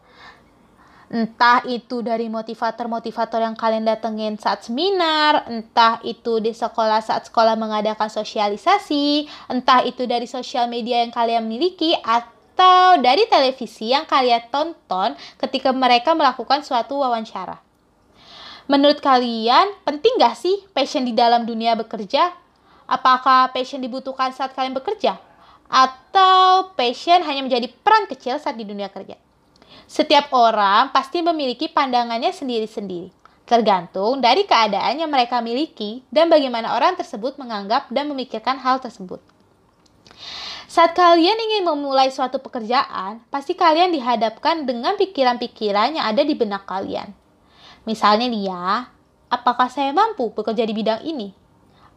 Entah 1.13 1.61
itu 1.69 2.01
dari 2.01 2.25
motivator-motivator 2.33 3.37
yang 3.37 3.53
kalian 3.53 3.85
datengin 3.85 4.33
saat 4.41 4.65
seminar, 4.65 5.45
entah 5.45 6.01
itu 6.01 6.41
di 6.41 6.49
sekolah 6.49 6.97
saat 7.05 7.29
sekolah 7.29 7.53
mengadakan 7.53 8.09
sosialisasi, 8.09 9.29
entah 9.53 9.85
itu 9.85 10.09
dari 10.09 10.25
sosial 10.25 10.65
media 10.65 11.05
yang 11.05 11.13
kalian 11.13 11.45
miliki, 11.45 11.93
atau 12.01 12.97
dari 12.97 13.29
televisi 13.29 13.93
yang 13.93 14.09
kalian 14.09 14.49
tonton 14.49 15.13
ketika 15.37 15.69
mereka 15.69 16.17
melakukan 16.17 16.65
suatu 16.65 17.05
wawancara. 17.05 17.61
Menurut 18.65 18.97
kalian, 18.97 19.69
penting 19.85 20.17
gak 20.17 20.41
sih 20.41 20.65
passion 20.73 21.05
di 21.05 21.13
dalam 21.13 21.45
dunia 21.45 21.77
bekerja? 21.77 22.33
Apakah 22.89 23.53
passion 23.53 23.77
dibutuhkan 23.77 24.33
saat 24.33 24.57
kalian 24.57 24.73
bekerja? 24.73 25.32
Atau 25.73 26.69
passion 26.77 27.25
hanya 27.25 27.41
menjadi 27.41 27.65
peran 27.81 28.05
kecil 28.05 28.37
saat 28.37 28.53
di 28.53 28.61
dunia 28.61 28.93
kerja. 28.93 29.17
Setiap 29.89 30.29
orang 30.29 30.93
pasti 30.93 31.25
memiliki 31.25 31.65
pandangannya 31.65 32.29
sendiri-sendiri, 32.29 33.09
tergantung 33.49 34.21
dari 34.21 34.45
keadaan 34.45 35.01
yang 35.01 35.09
mereka 35.09 35.41
miliki 35.41 36.05
dan 36.13 36.29
bagaimana 36.29 36.77
orang 36.77 36.93
tersebut 36.93 37.41
menganggap 37.41 37.89
dan 37.89 38.05
memikirkan 38.13 38.61
hal 38.61 38.77
tersebut. 38.77 39.17
Saat 40.69 40.93
kalian 40.97 41.37
ingin 41.37 41.65
memulai 41.65 42.09
suatu 42.09 42.41
pekerjaan, 42.41 43.21
pasti 43.33 43.53
kalian 43.53 43.93
dihadapkan 43.93 44.65
dengan 44.65 44.97
pikiran-pikiran 44.97 45.97
yang 45.97 46.05
ada 46.05 46.25
di 46.25 46.33
benak 46.33 46.65
kalian. 46.69 47.13
Misalnya 47.85 48.25
nih 48.29 48.49
ya, 48.49 48.89
apakah 49.29 49.69
saya 49.69 49.93
mampu 49.93 50.33
bekerja 50.33 50.65
di 50.65 50.73
bidang 50.73 51.05
ini? 51.05 51.33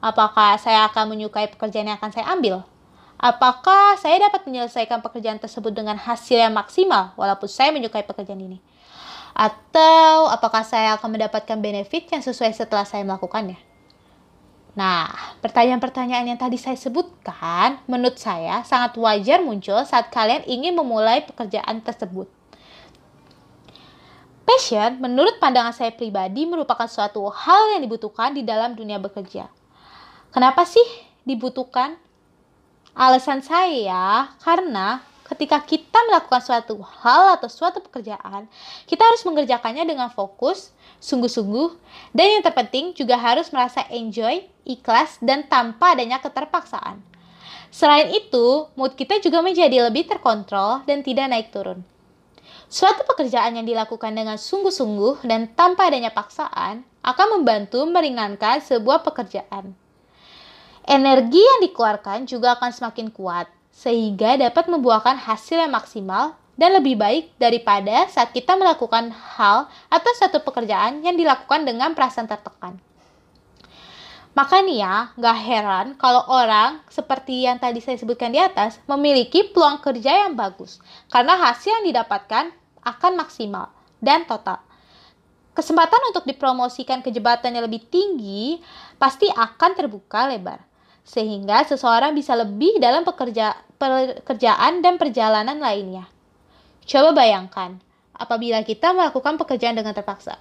Apakah 0.04 0.61
saya 0.61 0.85
akan 0.92 1.16
menyukai 1.16 1.49
pekerjaan 1.49 1.88
yang 1.88 1.97
akan 1.97 2.12
saya 2.12 2.28
ambil? 2.28 2.68
Apakah 3.16 3.96
saya 3.96 4.28
dapat 4.28 4.44
menyelesaikan 4.44 5.00
pekerjaan 5.00 5.40
tersebut 5.40 5.73
dengan 5.73 5.96
hasil 5.96 6.37
yang 6.37 6.52
maksimal 6.52 7.16
walaupun 7.16 7.49
saya 7.49 7.73
menyukai 7.73 8.04
pekerjaan 8.04 8.40
ini? 8.40 8.61
Atau 9.32 10.28
apakah 10.28 10.64
saya 10.64 10.96
akan 10.96 11.16
mendapatkan 11.16 11.56
benefit 11.61 12.08
yang 12.12 12.20
sesuai 12.20 12.52
setelah 12.52 12.85
saya 12.85 13.04
melakukannya? 13.08 13.56
Nah, 14.76 15.08
pertanyaan-pertanyaan 15.40 16.37
yang 16.37 16.40
tadi 16.40 16.61
saya 16.61 16.76
sebutkan 16.76 17.80
menurut 17.88 18.20
saya 18.20 18.61
sangat 18.68 18.92
wajar 19.00 19.40
muncul 19.40 19.80
saat 19.88 20.12
kalian 20.12 20.44
ingin 20.44 20.76
memulai 20.76 21.25
pekerjaan 21.25 21.80
tersebut. 21.80 22.28
Passion, 24.44 25.00
menurut 25.00 25.40
pandangan 25.40 25.73
saya 25.73 25.90
pribadi, 25.96 26.44
merupakan 26.44 26.87
suatu 26.87 27.25
hal 27.32 27.76
yang 27.76 27.82
dibutuhkan 27.88 28.37
di 28.37 28.44
dalam 28.44 28.76
dunia 28.76 29.00
bekerja. 29.00 29.49
Kenapa 30.30 30.68
sih 30.68 30.85
dibutuhkan? 31.25 31.96
Alasan 32.97 33.45
saya 33.45 34.33
karena 34.41 35.05
ketika 35.29 35.61
kita 35.61 36.00
melakukan 36.09 36.41
suatu 36.41 36.81
hal 36.81 37.37
atau 37.37 37.45
suatu 37.45 37.85
pekerjaan, 37.85 38.49
kita 38.88 39.05
harus 39.05 39.21
mengerjakannya 39.29 39.85
dengan 39.85 40.09
fokus, 40.09 40.73
sungguh-sungguh, 41.05 41.76
dan 42.17 42.41
yang 42.41 42.41
terpenting 42.41 42.97
juga 42.97 43.21
harus 43.21 43.53
merasa 43.53 43.85
enjoy, 43.93 44.49
ikhlas, 44.65 45.21
dan 45.21 45.45
tanpa 45.45 45.93
adanya 45.93 46.25
keterpaksaan. 46.25 47.05
Selain 47.69 48.09
itu, 48.17 48.65
mood 48.81 48.97
kita 48.97 49.21
juga 49.21 49.45
menjadi 49.45 49.93
lebih 49.93 50.09
terkontrol 50.09 50.81
dan 50.88 51.05
tidak 51.05 51.29
naik 51.29 51.53
turun. 51.53 51.85
Suatu 52.73 53.05
pekerjaan 53.05 53.61
yang 53.61 53.69
dilakukan 53.69 54.17
dengan 54.17 54.41
sungguh-sungguh 54.41 55.29
dan 55.29 55.53
tanpa 55.53 55.93
adanya 55.93 56.17
paksaan 56.17 56.81
akan 57.05 57.26
membantu 57.37 57.85
meringankan 57.85 58.65
sebuah 58.65 59.05
pekerjaan 59.05 59.76
energi 60.87 61.43
yang 61.43 61.61
dikeluarkan 61.66 62.31
juga 62.31 62.55
akan 62.55 62.71
semakin 62.71 63.11
kuat, 63.11 63.50
sehingga 63.75 64.38
dapat 64.38 64.71
membuahkan 64.71 65.19
hasil 65.19 65.59
yang 65.59 65.75
maksimal 65.75 66.38
dan 66.57 66.73
lebih 66.73 66.97
baik 66.97 67.35
daripada 67.37 68.09
saat 68.09 68.33
kita 68.33 68.57
melakukan 68.57 69.12
hal 69.12 69.69
atau 69.93 70.12
satu 70.16 70.40
pekerjaan 70.40 71.05
yang 71.05 71.19
dilakukan 71.19 71.69
dengan 71.69 71.93
perasaan 71.93 72.31
tertekan. 72.31 72.81
Maka 74.33 74.61
nih 74.61 74.85
ya, 74.85 75.12
gak 75.16 75.38
heran 75.49 75.87
kalau 75.97 76.21
orang 76.28 76.81
seperti 76.93 77.49
yang 77.49 77.57
tadi 77.57 77.81
saya 77.81 77.97
sebutkan 77.97 78.33
di 78.33 78.40
atas 78.40 78.76
memiliki 78.85 79.49
peluang 79.49 79.81
kerja 79.81 80.28
yang 80.28 80.37
bagus 80.37 80.76
karena 81.09 81.40
hasil 81.40 81.81
yang 81.81 81.85
didapatkan 81.88 82.52
akan 82.85 83.12
maksimal 83.16 83.73
dan 84.00 84.28
total. 84.28 84.61
Kesempatan 85.57 86.12
untuk 86.12 86.28
dipromosikan 86.28 87.00
ke 87.00 87.09
jabatan 87.09 87.57
yang 87.57 87.64
lebih 87.64 87.88
tinggi 87.88 88.61
pasti 89.00 89.25
akan 89.33 89.73
terbuka 89.73 90.28
lebar 90.28 90.61
sehingga 91.06 91.62
seseorang 91.62 92.18
bisa 92.18 92.34
lebih 92.34 92.82
dalam 92.82 93.06
pekerja, 93.06 93.54
pekerjaan 93.78 94.82
dan 94.82 94.98
perjalanan 94.98 95.62
lainnya. 95.62 96.10
Coba 96.82 97.14
bayangkan, 97.14 97.78
apabila 98.10 98.66
kita 98.66 98.90
melakukan 98.90 99.38
pekerjaan 99.38 99.78
dengan 99.78 99.94
terpaksa. 99.94 100.34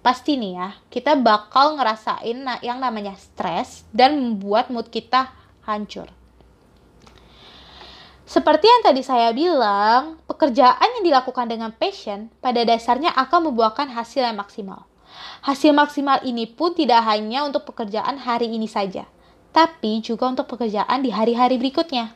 Pasti 0.00 0.40
nih 0.40 0.56
ya, 0.56 0.68
kita 0.88 1.20
bakal 1.20 1.76
ngerasain 1.76 2.40
yang 2.64 2.80
namanya 2.80 3.12
stres 3.20 3.84
dan 3.92 4.16
membuat 4.16 4.72
mood 4.72 4.88
kita 4.88 5.28
hancur. 5.68 6.08
Seperti 8.24 8.64
yang 8.64 8.80
tadi 8.86 9.02
saya 9.04 9.34
bilang, 9.36 10.16
pekerjaan 10.24 10.88
yang 10.96 11.04
dilakukan 11.04 11.50
dengan 11.50 11.74
passion 11.76 12.32
pada 12.40 12.64
dasarnya 12.64 13.12
akan 13.12 13.52
membuahkan 13.52 13.92
hasil 13.92 14.24
yang 14.24 14.40
maksimal. 14.40 14.88
Hasil 15.44 15.76
maksimal 15.76 16.22
ini 16.24 16.48
pun 16.48 16.72
tidak 16.72 17.04
hanya 17.04 17.44
untuk 17.44 17.68
pekerjaan 17.68 18.16
hari 18.16 18.48
ini 18.48 18.70
saja, 18.70 19.04
tapi 19.50 20.02
juga 20.02 20.30
untuk 20.30 20.46
pekerjaan 20.46 21.02
di 21.02 21.10
hari-hari 21.10 21.58
berikutnya. 21.58 22.14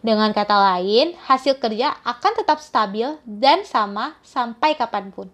Dengan 0.00 0.32
kata 0.32 0.56
lain, 0.56 1.12
hasil 1.28 1.60
kerja 1.60 1.92
akan 2.00 2.32
tetap 2.40 2.64
stabil 2.64 3.04
dan 3.28 3.68
sama 3.68 4.16
sampai 4.24 4.72
kapan 4.72 5.12
pun. 5.12 5.28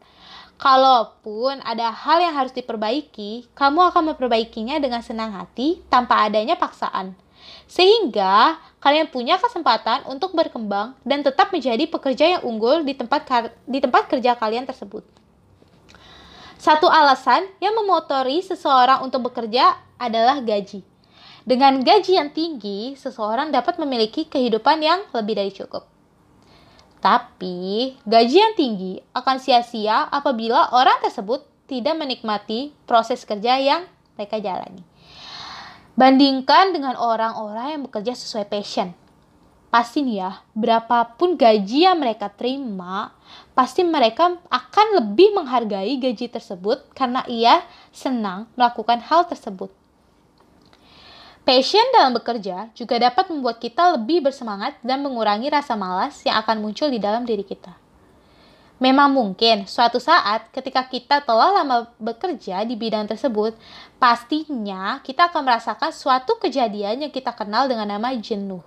Kalaupun 0.59 1.63
ada 1.63 1.93
hal 1.93 2.19
yang 2.19 2.35
harus 2.35 2.51
diperbaiki, 2.51 3.47
kamu 3.55 3.93
akan 3.93 4.17
memperbaikinya 4.17 4.81
dengan 4.83 5.05
senang 5.05 5.31
hati 5.37 5.85
tanpa 5.87 6.27
adanya 6.27 6.59
paksaan. 6.59 7.15
Sehingga 7.71 8.59
kalian 8.83 9.07
punya 9.07 9.39
kesempatan 9.39 10.03
untuk 10.11 10.35
berkembang 10.35 10.99
dan 11.07 11.23
tetap 11.23 11.55
menjadi 11.55 11.87
pekerja 11.87 12.39
yang 12.39 12.43
unggul 12.43 12.83
di 12.83 12.97
tempat 12.97 13.23
di 13.69 13.79
tempat 13.79 14.11
kerja 14.11 14.35
kalian 14.35 14.67
tersebut. 14.67 15.07
Satu 16.57 16.91
alasan 16.91 17.47
yang 17.63 17.77
memotori 17.77 18.43
seseorang 18.43 19.05
untuk 19.05 19.31
bekerja 19.31 19.77
adalah 20.01 20.43
gaji. 20.43 20.96
Dengan 21.47 21.79
gaji 21.79 22.19
yang 22.19 22.35
tinggi, 22.35 22.99
seseorang 22.99 23.55
dapat 23.55 23.79
memiliki 23.79 24.27
kehidupan 24.27 24.83
yang 24.83 25.07
lebih 25.15 25.39
dari 25.39 25.55
cukup. 25.55 25.87
Tapi, 26.99 27.95
gaji 28.03 28.37
yang 28.43 28.59
tinggi 28.59 28.99
akan 29.15 29.39
sia-sia 29.39 30.11
apabila 30.11 30.75
orang 30.75 30.99
tersebut 31.07 31.47
tidak 31.71 31.95
menikmati 31.95 32.75
proses 32.83 33.23
kerja 33.23 33.63
yang 33.63 33.87
mereka 34.19 34.43
jalani. 34.43 34.83
Bandingkan 35.95 36.75
dengan 36.75 36.99
orang-orang 36.99 37.79
yang 37.79 37.83
bekerja 37.87 38.19
sesuai 38.19 38.51
passion. 38.51 38.91
Pasti 39.71 40.03
nih 40.03 40.27
ya, 40.27 40.43
berapapun 40.51 41.39
gaji 41.39 41.87
yang 41.87 42.03
mereka 42.03 42.27
terima, 42.27 43.15
pasti 43.55 43.87
mereka 43.87 44.35
akan 44.51 44.87
lebih 44.99 45.31
menghargai 45.39 45.95
gaji 45.95 46.27
tersebut 46.27 46.91
karena 46.91 47.23
ia 47.31 47.63
senang 47.95 48.51
melakukan 48.59 48.99
hal 48.99 49.31
tersebut. 49.31 49.86
Passion 51.47 51.87
dalam 51.95 52.11
bekerja 52.11 52.75
juga 52.75 52.99
dapat 52.99 53.31
membuat 53.31 53.63
kita 53.63 53.95
lebih 53.95 54.19
bersemangat 54.19 54.83
dan 54.83 54.99
mengurangi 54.99 55.47
rasa 55.47 55.79
malas 55.79 56.19
yang 56.27 56.43
akan 56.43 56.59
muncul 56.59 56.91
di 56.91 56.99
dalam 56.99 57.23
diri 57.23 57.47
kita. 57.47 57.71
Memang 58.83 59.15
mungkin 59.15 59.63
suatu 59.63 60.03
saat 60.03 60.51
ketika 60.51 60.83
kita 60.91 61.23
telah 61.23 61.63
lama 61.63 61.87
bekerja 62.03 62.67
di 62.67 62.75
bidang 62.75 63.07
tersebut, 63.07 63.55
pastinya 64.03 64.99
kita 65.07 65.31
akan 65.31 65.47
merasakan 65.47 65.95
suatu 65.95 66.35
kejadian 66.43 67.07
yang 67.07 67.13
kita 67.15 67.31
kenal 67.31 67.71
dengan 67.71 67.95
nama 67.95 68.11
jenuh. 68.19 68.67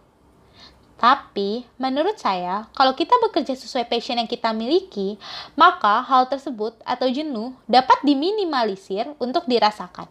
Tapi, 0.96 1.68
menurut 1.76 2.16
saya, 2.16 2.64
kalau 2.72 2.96
kita 2.96 3.12
bekerja 3.28 3.60
sesuai 3.60 3.92
passion 3.92 4.20
yang 4.20 4.28
kita 4.28 4.56
miliki, 4.56 5.20
maka 5.60 6.00
hal 6.00 6.32
tersebut 6.32 6.80
atau 6.88 7.12
jenuh 7.12 7.52
dapat 7.68 8.00
diminimalisir 8.08 9.08
untuk 9.20 9.44
dirasakan. 9.52 10.08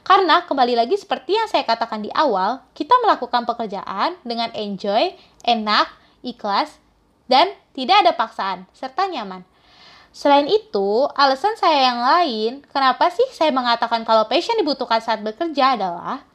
Karena 0.00 0.42
kembali 0.44 0.74
lagi 0.74 0.96
seperti 0.96 1.36
yang 1.36 1.48
saya 1.48 1.62
katakan 1.64 2.00
di 2.00 2.10
awal, 2.16 2.64
kita 2.72 2.96
melakukan 3.04 3.44
pekerjaan 3.44 4.16
dengan 4.24 4.48
enjoy, 4.56 5.12
enak, 5.44 5.88
ikhlas, 6.24 6.80
dan 7.30 7.52
tidak 7.76 8.02
ada 8.06 8.12
paksaan, 8.16 8.66
serta 8.74 9.06
nyaman. 9.06 9.44
Selain 10.10 10.50
itu, 10.50 11.06
alasan 11.14 11.54
saya 11.54 11.94
yang 11.94 12.00
lain, 12.02 12.52
kenapa 12.74 13.14
sih 13.14 13.28
saya 13.30 13.54
mengatakan 13.54 14.02
kalau 14.02 14.26
passion 14.26 14.58
dibutuhkan 14.58 14.98
saat 14.98 15.22
bekerja 15.22 15.78
adalah 15.78 16.26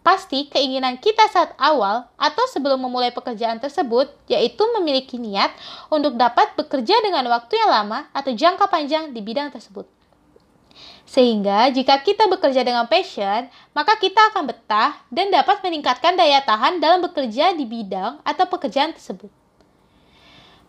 Pasti 0.00 0.48
keinginan 0.48 0.96
kita 0.96 1.28
saat 1.28 1.52
awal 1.60 2.08
atau 2.16 2.44
sebelum 2.48 2.80
memulai 2.80 3.12
pekerjaan 3.12 3.60
tersebut 3.60 4.08
yaitu 4.32 4.64
memiliki 4.80 5.20
niat 5.20 5.52
untuk 5.92 6.16
dapat 6.16 6.56
bekerja 6.56 7.04
dengan 7.04 7.28
waktu 7.28 7.60
yang 7.60 7.68
lama 7.68 8.08
atau 8.16 8.32
jangka 8.32 8.64
panjang 8.72 9.12
di 9.12 9.20
bidang 9.20 9.52
tersebut. 9.52 9.84
Sehingga 11.10 11.66
jika 11.74 11.98
kita 12.06 12.30
bekerja 12.30 12.62
dengan 12.62 12.86
passion, 12.86 13.50
maka 13.74 13.98
kita 13.98 14.30
akan 14.30 14.46
betah 14.46 14.94
dan 15.10 15.26
dapat 15.34 15.58
meningkatkan 15.58 16.14
daya 16.14 16.38
tahan 16.46 16.78
dalam 16.78 17.02
bekerja 17.02 17.50
di 17.58 17.66
bidang 17.66 18.22
atau 18.22 18.46
pekerjaan 18.46 18.94
tersebut. 18.94 19.26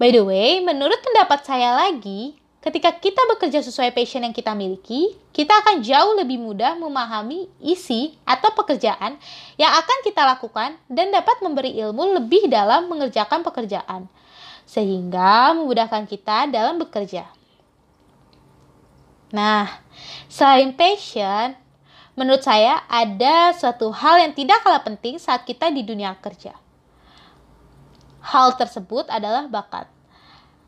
By 0.01 0.10
the 0.10 0.25
way, 0.25 0.57
menurut 0.65 0.98
pendapat 1.05 1.45
saya 1.45 1.77
lagi, 1.77 2.41
Ketika 2.62 2.93
kita 2.93 3.25
bekerja 3.25 3.57
sesuai 3.65 3.89
passion 3.89 4.21
yang 4.21 4.38
kita 4.38 4.53
miliki, 4.53 5.17
kita 5.33 5.50
akan 5.65 5.81
jauh 5.81 6.13
lebih 6.13 6.38
mudah 6.38 6.77
memahami 6.77 7.50
isi 7.57 8.13
atau 8.21 8.53
pekerjaan 8.53 9.17
yang 9.57 9.74
akan 9.74 9.98
kita 10.05 10.21
lakukan 10.21 10.77
dan 10.86 11.10
dapat 11.10 11.41
memberi 11.41 11.74
ilmu 11.81 12.21
lebih 12.21 12.45
dalam 12.53 12.86
mengerjakan 12.86 13.41
pekerjaan, 13.41 14.05
sehingga 14.69 15.57
memudahkan 15.57 16.05
kita 16.05 16.53
dalam 16.53 16.77
bekerja. 16.77 17.40
Nah, 19.31 19.67
selain 20.27 20.75
passion, 20.75 21.55
menurut 22.19 22.43
saya 22.43 22.83
ada 22.91 23.55
suatu 23.55 23.91
hal 23.91 24.19
yang 24.23 24.35
tidak 24.35 24.63
kalah 24.63 24.83
penting 24.83 25.19
saat 25.19 25.47
kita 25.47 25.71
di 25.71 25.83
dunia 25.83 26.15
kerja. 26.19 26.55
Hal 28.21 28.59
tersebut 28.59 29.09
adalah 29.09 29.47
bakat. 29.47 29.88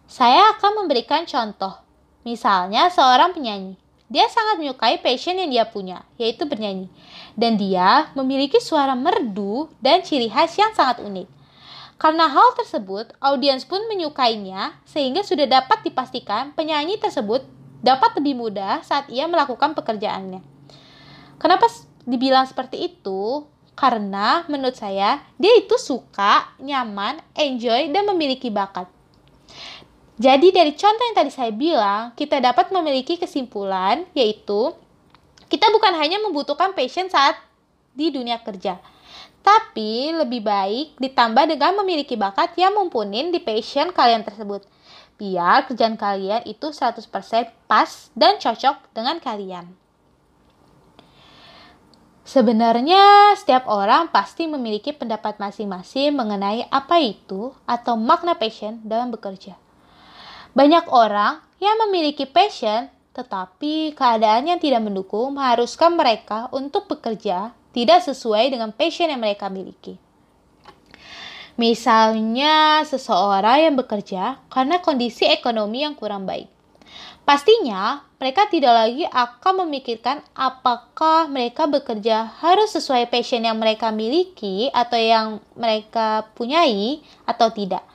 Saya 0.08 0.55
akan 0.58 0.84
memberikan 0.84 1.27
contoh 1.27 1.84
Misalnya 2.24 2.88
seorang 2.88 3.36
penyanyi. 3.36 3.75
Dia 4.08 4.32
sangat 4.32 4.63
menyukai 4.63 5.03
passion 5.03 5.36
yang 5.36 5.51
dia 5.51 5.65
punya, 5.67 6.08
yaitu 6.15 6.48
bernyanyi. 6.48 6.88
Dan 7.36 7.60
dia 7.60 8.08
memiliki 8.15 8.63
suara 8.63 8.96
merdu 8.96 9.67
dan 9.84 10.00
ciri 10.08 10.32
khas 10.32 10.55
yang 10.55 10.72
sangat 10.72 11.03
unik. 11.03 11.27
Karena 12.00 12.32
hal 12.32 12.55
tersebut, 12.55 13.12
audiens 13.20 13.67
pun 13.67 13.84
menyukainya 13.91 14.75
sehingga 14.88 15.24
sudah 15.24 15.48
dapat 15.48 15.84
dipastikan 15.84 16.55
penyanyi 16.55 16.96
tersebut 17.00 17.43
dapat 17.84 18.16
lebih 18.18 18.40
mudah 18.40 18.80
saat 18.82 19.12
ia 19.12 19.28
melakukan 19.28 19.75
pekerjaannya. 19.75 20.40
Kenapa 21.38 21.68
dibilang 22.08 22.48
seperti 22.48 22.88
itu? 22.88 23.44
Karena 23.75 24.48
menurut 24.48 24.80
saya, 24.80 25.20
dia 25.36 25.54
itu 25.60 25.75
suka, 25.75 26.56
nyaman, 26.63 27.20
enjoy, 27.36 27.92
dan 27.92 28.08
memiliki 28.08 28.48
bakat. 28.48 28.88
Jadi 30.16 30.54
dari 30.54 30.72
contoh 30.78 31.04
yang 31.04 31.18
tadi 31.18 31.32
saya 31.34 31.52
bilang, 31.52 32.13
kita 32.13 32.38
dapat 32.38 32.70
memiliki 32.70 33.18
kesimpulan 33.18 34.06
yaitu 34.13 34.72
kita 35.50 35.74
bukan 35.74 35.98
hanya 35.98 36.22
membutuhkan 36.22 36.78
passion 36.78 37.10
saat 37.10 37.34
di 37.98 38.13
dunia 38.13 38.38
kerja, 38.42 38.78
tapi 39.42 40.13
lebih 40.13 40.46
baik 40.46 40.98
ditambah 41.02 41.50
dengan 41.50 41.78
memiliki 41.82 42.13
bakat 42.13 42.54
yang 42.58 42.78
mumpuni 42.78 43.34
di 43.34 43.42
passion 43.42 43.90
kalian 43.90 44.22
tersebut. 44.22 44.66
Biar 45.17 45.70
kerjaan 45.70 45.96
kalian 45.96 46.43
itu 46.50 46.74
100% 46.74 47.08
pas 47.70 47.91
dan 48.17 48.41
cocok 48.41 48.91
dengan 48.91 49.22
kalian. 49.22 49.70
Sebenarnya, 52.24 53.36
setiap 53.36 53.67
orang 53.67 54.08
pasti 54.08 54.48
memiliki 54.48 54.96
pendapat 54.96 55.38
masing-masing 55.44 56.16
mengenai 56.16 56.64
apa 56.72 56.98
itu 57.03 57.51
atau 57.68 58.00
makna 58.00 58.40
passion 58.40 58.79
dalam 58.81 59.11
bekerja. 59.11 59.59
Banyak 60.55 60.88
orang 60.88 61.44
yang 61.59 61.75
memiliki 61.88 62.24
passion 62.24 62.88
tetapi 63.14 63.94
keadaan 63.94 64.50
yang 64.50 64.57
tidak 64.57 64.81
mendukung 64.81 65.38
mengharuskan 65.38 65.94
mereka 65.94 66.50
untuk 66.50 66.90
bekerja 66.90 67.53
tidak 67.74 68.01
sesuai 68.05 68.50
dengan 68.53 68.74
passion 68.74 69.09
yang 69.09 69.22
mereka 69.22 69.50
miliki. 69.50 69.98
Misalnya, 71.53 72.81
seseorang 72.81 73.70
yang 73.70 73.75
bekerja 73.77 74.42
karena 74.50 74.81
kondisi 74.81 75.29
ekonomi 75.29 75.85
yang 75.85 75.94
kurang 75.94 76.25
baik. 76.25 76.50
Pastinya, 77.24 78.03
mereka 78.20 78.50
tidak 78.51 78.74
lagi 78.74 79.05
akan 79.07 79.63
memikirkan 79.63 80.20
apakah 80.35 81.31
mereka 81.31 81.70
bekerja 81.70 82.27
harus 82.42 82.74
sesuai 82.75 83.07
passion 83.07 83.46
yang 83.46 83.55
mereka 83.61 83.94
miliki 83.94 84.68
atau 84.74 85.00
yang 85.00 85.27
mereka 85.55 86.27
punyai 86.35 87.00
atau 87.24 87.48
tidak 87.53 87.85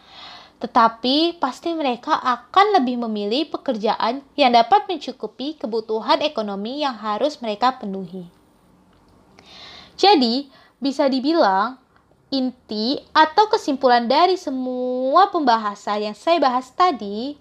tetapi 0.58 1.38
pasti 1.38 1.70
mereka 1.70 2.18
akan 2.18 2.82
lebih 2.82 2.98
memilih 3.06 3.46
pekerjaan 3.46 4.26
yang 4.34 4.50
dapat 4.50 4.90
mencukupi 4.90 5.54
kebutuhan 5.54 6.18
ekonomi 6.18 6.82
yang 6.82 6.98
harus 6.98 7.38
mereka 7.38 7.78
penuhi. 7.78 8.26
Jadi, 9.94 10.50
bisa 10.82 11.06
dibilang 11.06 11.78
inti 12.28 13.00
atau 13.16 13.48
kesimpulan 13.48 14.04
dari 14.04 14.36
semua 14.36 15.32
pembahasan 15.32 16.12
yang 16.12 16.16
saya 16.16 16.36
bahas 16.36 16.68
tadi 16.72 17.40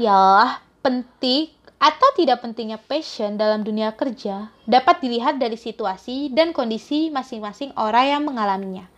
ialah 0.00 0.64
penting 0.80 1.52
atau 1.76 2.08
tidak 2.16 2.40
pentingnya 2.40 2.80
passion 2.80 3.36
dalam 3.36 3.60
dunia 3.60 3.92
kerja 3.92 4.48
dapat 4.64 5.04
dilihat 5.04 5.36
dari 5.36 5.60
situasi 5.60 6.32
dan 6.32 6.56
kondisi 6.56 7.12
masing-masing 7.12 7.76
orang 7.76 8.06
yang 8.16 8.22
mengalaminya. 8.24 8.88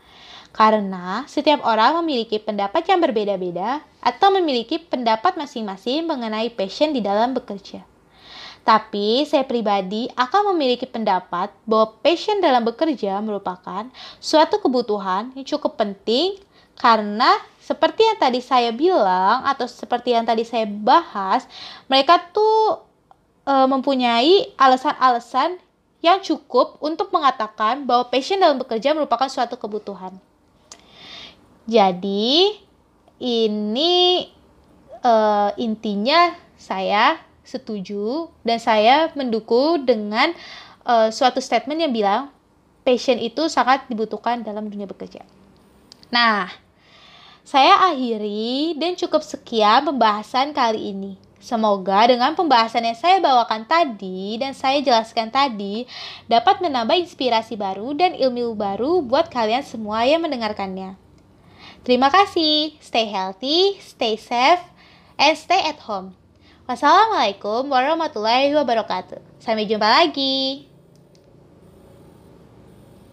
Karena 0.54 1.26
setiap 1.26 1.60
orang 1.66 2.02
memiliki 2.02 2.38
pendapat 2.38 2.86
yang 2.86 3.02
berbeda-beda 3.02 3.82
atau 4.00 4.28
memiliki 4.32 4.78
pendapat 4.78 5.34
masing-masing 5.34 6.06
mengenai 6.06 6.50
passion 6.54 6.94
di 6.94 7.02
dalam 7.02 7.34
bekerja. 7.34 7.82
Tapi 8.62 9.24
saya 9.24 9.42
pribadi 9.44 10.06
akan 10.14 10.54
memiliki 10.54 10.84
pendapat 10.84 11.50
bahwa 11.64 11.98
passion 12.04 12.38
dalam 12.38 12.62
bekerja 12.62 13.18
merupakan 13.24 13.88
suatu 14.22 14.60
kebutuhan 14.60 15.32
yang 15.34 15.46
cukup 15.46 15.80
penting 15.80 16.36
karena 16.78 17.38
seperti 17.58 18.06
yang 18.06 18.16
tadi 18.16 18.40
saya 18.40 18.70
bilang 18.70 19.44
atau 19.44 19.68
seperti 19.68 20.14
yang 20.14 20.24
tadi 20.24 20.46
saya 20.46 20.64
bahas, 20.64 21.44
mereka 21.90 22.16
tuh 22.32 22.86
e, 23.44 23.54
mempunyai 23.68 24.54
alasan-alasan 24.56 25.60
yang 25.98 26.22
cukup 26.22 26.78
untuk 26.78 27.10
mengatakan 27.10 27.82
bahwa 27.82 28.06
passion 28.08 28.38
dalam 28.38 28.56
bekerja 28.62 28.94
merupakan 28.94 29.26
suatu 29.26 29.58
kebutuhan. 29.58 30.14
Jadi 31.68 32.56
ini 33.18 34.24
uh, 35.02 35.50
intinya 35.58 36.32
saya 36.54 37.18
setuju 37.48 38.28
dan 38.44 38.60
saya 38.60 39.08
mendukung 39.16 39.88
dengan 39.88 40.36
uh, 40.84 41.08
suatu 41.08 41.40
statement 41.40 41.80
yang 41.80 41.92
bilang 41.96 42.22
passion 42.84 43.16
itu 43.16 43.48
sangat 43.48 43.88
dibutuhkan 43.88 44.44
dalam 44.44 44.68
dunia 44.68 44.84
bekerja. 44.84 45.24
Nah, 46.12 46.52
saya 47.48 47.88
akhiri 47.88 48.76
dan 48.76 48.92
cukup 48.96 49.24
sekian 49.24 49.88
pembahasan 49.88 50.52
kali 50.52 50.92
ini. 50.92 51.16
Semoga 51.38 52.10
dengan 52.10 52.34
pembahasan 52.34 52.82
yang 52.82 52.98
saya 52.98 53.22
bawakan 53.22 53.62
tadi 53.62 54.36
dan 54.42 54.52
saya 54.52 54.82
jelaskan 54.82 55.30
tadi 55.30 55.86
dapat 56.26 56.58
menambah 56.58 56.98
inspirasi 56.98 57.54
baru 57.54 57.94
dan 57.94 58.18
ilmu 58.18 58.58
baru 58.58 59.00
buat 59.06 59.30
kalian 59.30 59.62
semua 59.62 60.02
yang 60.02 60.26
mendengarkannya. 60.26 60.98
Terima 61.86 62.10
kasih. 62.10 62.74
Stay 62.82 63.06
healthy, 63.06 63.78
stay 63.78 64.18
safe, 64.18 64.66
and 65.14 65.38
stay 65.38 65.62
at 65.62 65.78
home. 65.86 66.17
Wassalamualaikum 66.68 67.72
warahmatullahi 67.72 68.52
wabarakatuh. 68.52 69.40
Sampai 69.40 69.64
jumpa 69.64 69.88
lagi. 69.88 70.68